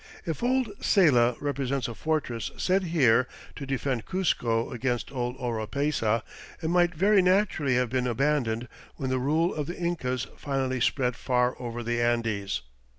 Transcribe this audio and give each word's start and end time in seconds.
If 0.25 0.41
old 0.41 0.69
Saylla 0.79 1.37
represents 1.39 1.87
a 1.87 1.93
fortress 1.93 2.49
set 2.57 2.81
here 2.85 3.27
to 3.55 3.67
defend 3.67 4.07
Cuzco 4.07 4.71
against 4.71 5.11
old 5.11 5.37
Oropesa, 5.37 6.23
it 6.59 6.69
might 6.71 6.95
very 6.95 7.21
naturally 7.21 7.75
have 7.75 7.91
been 7.91 8.07
abandoned 8.07 8.67
when 8.95 9.11
the 9.11 9.19
rule 9.19 9.53
of 9.53 9.67
the 9.67 9.77
Incas 9.77 10.25
finally 10.37 10.81
spread 10.81 11.15
far 11.15 11.55
over 11.61 11.83
the 11.83 12.01
Andes. 12.01 12.61